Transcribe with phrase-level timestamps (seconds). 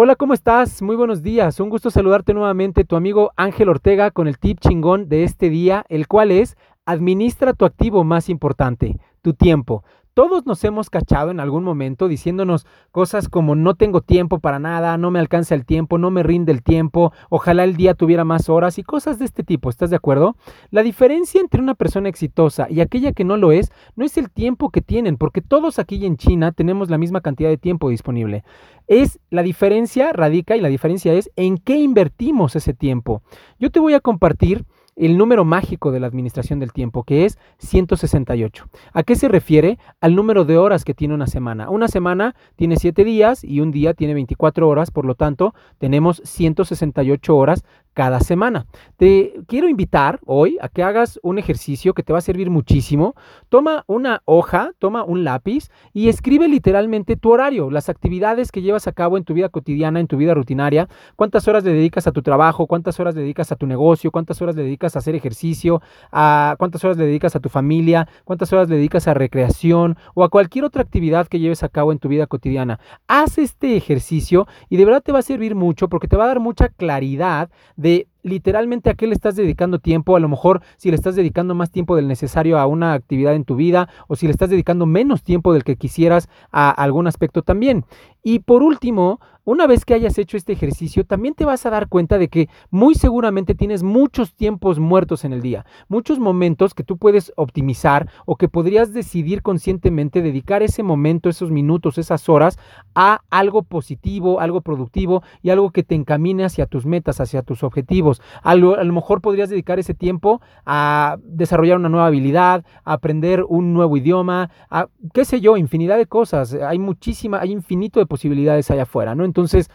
[0.00, 0.80] Hola, ¿cómo estás?
[0.80, 1.58] Muy buenos días.
[1.58, 5.84] Un gusto saludarte nuevamente, tu amigo Ángel Ortega, con el tip chingón de este día,
[5.88, 9.82] el cual es administra tu activo más importante, tu tiempo.
[10.18, 14.98] Todos nos hemos cachado en algún momento diciéndonos cosas como no tengo tiempo para nada,
[14.98, 18.48] no me alcanza el tiempo, no me rinde el tiempo, ojalá el día tuviera más
[18.48, 20.34] horas y cosas de este tipo, ¿estás de acuerdo?
[20.72, 24.28] La diferencia entre una persona exitosa y aquella que no lo es no es el
[24.28, 28.42] tiempo que tienen, porque todos aquí en China tenemos la misma cantidad de tiempo disponible.
[28.88, 33.22] Es la diferencia radica y la diferencia es en qué invertimos ese tiempo.
[33.60, 34.64] Yo te voy a compartir
[34.98, 38.68] el número mágico de la administración del tiempo, que es 168.
[38.92, 39.78] ¿A qué se refiere?
[40.00, 41.70] Al número de horas que tiene una semana.
[41.70, 46.20] Una semana tiene 7 días y un día tiene 24 horas, por lo tanto, tenemos
[46.24, 47.64] 168 horas
[47.94, 48.66] cada semana.
[48.96, 53.14] Te quiero invitar hoy a que hagas un ejercicio que te va a servir muchísimo.
[53.48, 58.86] Toma una hoja, toma un lápiz y escribe literalmente tu horario, las actividades que llevas
[58.86, 62.12] a cabo en tu vida cotidiana, en tu vida rutinaria, cuántas horas le dedicas a
[62.12, 65.14] tu trabajo, cuántas horas le dedicas a tu negocio, cuántas horas le dedicas a hacer
[65.14, 69.96] ejercicio, a cuántas horas le dedicas a tu familia, cuántas horas le dedicas a recreación
[70.14, 72.80] o a cualquier otra actividad que lleves a cabo en tu vida cotidiana.
[73.06, 76.28] Haz este ejercicio y de verdad te va a servir mucho porque te va a
[76.28, 77.50] dar mucha claridad
[77.88, 81.54] Mais literalmente a qué le estás dedicando tiempo, a lo mejor si le estás dedicando
[81.54, 84.86] más tiempo del necesario a una actividad en tu vida o si le estás dedicando
[84.86, 87.84] menos tiempo del que quisieras a algún aspecto también.
[88.22, 91.88] Y por último, una vez que hayas hecho este ejercicio, también te vas a dar
[91.88, 96.84] cuenta de que muy seguramente tienes muchos tiempos muertos en el día, muchos momentos que
[96.84, 102.58] tú puedes optimizar o que podrías decidir conscientemente dedicar ese momento, esos minutos, esas horas
[102.94, 107.62] a algo positivo, algo productivo y algo que te encamine hacia tus metas, hacia tus
[107.62, 108.17] objetivos.
[108.42, 113.72] A lo, mejor podrías dedicar ese tiempo a desarrollar una nueva habilidad, a aprender un
[113.72, 116.54] nuevo idioma, a qué sé yo, infinidad de cosas.
[116.54, 119.24] Hay muchísima, hay infinito de posibilidades allá afuera, ¿no?
[119.24, 119.70] Entonces,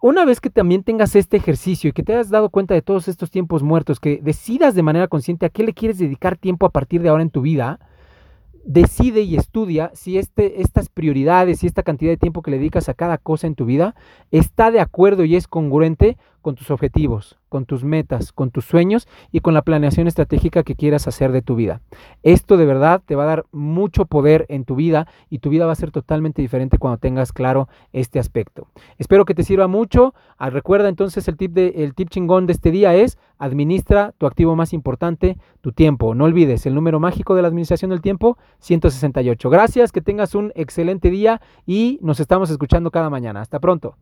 [0.00, 3.08] una vez que también tengas este ejercicio y que te hayas dado cuenta de todos
[3.08, 6.70] estos tiempos muertos, que decidas de manera consciente a qué le quieres dedicar tiempo a
[6.70, 7.78] partir de ahora en tu vida,
[8.64, 12.88] decide y estudia si este, estas prioridades y esta cantidad de tiempo que le dedicas
[12.88, 13.94] a cada cosa en tu vida
[14.30, 19.08] está de acuerdo y es congruente con tus objetivos, con tus metas, con tus sueños
[19.32, 21.80] y con la planeación estratégica que quieras hacer de tu vida.
[22.22, 25.64] Esto de verdad te va a dar mucho poder en tu vida y tu vida
[25.64, 28.68] va a ser totalmente diferente cuando tengas claro este aspecto.
[28.98, 30.12] Espero que te sirva mucho.
[30.36, 34.26] Ah, recuerda entonces el tip, de, el tip chingón de este día es administra tu
[34.26, 36.14] activo más importante, tu tiempo.
[36.14, 39.48] No olvides el número mágico de la administración del tiempo, 168.
[39.48, 43.40] Gracias, que tengas un excelente día y nos estamos escuchando cada mañana.
[43.40, 43.96] Hasta pronto.